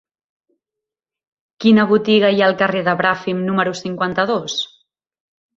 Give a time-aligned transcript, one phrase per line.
[1.65, 4.61] Quina botiga hi ha al carrer de Bràfim número cinquanta-dos?